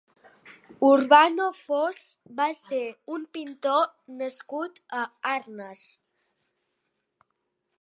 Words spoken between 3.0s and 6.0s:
un pintor nascut a Arnes.